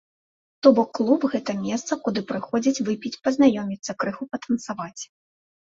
[0.67, 4.99] То бок, клуб, гэта месца, куды прыходзяць выпіць, пазнаёміцца, крыху патанцаваць.